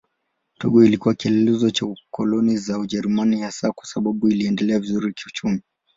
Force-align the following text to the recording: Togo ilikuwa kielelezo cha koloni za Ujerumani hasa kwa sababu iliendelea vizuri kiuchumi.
Togo 0.59 0.83
ilikuwa 0.83 1.13
kielelezo 1.13 1.69
cha 1.71 1.95
koloni 2.11 2.57
za 2.57 2.79
Ujerumani 2.79 3.41
hasa 3.41 3.71
kwa 3.71 3.85
sababu 3.87 4.29
iliendelea 4.29 4.79
vizuri 4.79 5.13
kiuchumi. 5.13 5.61